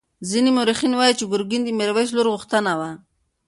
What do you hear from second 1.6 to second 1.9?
د